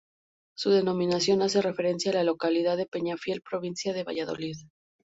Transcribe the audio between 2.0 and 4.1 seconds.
a la localidad de Peñafiel, provincia de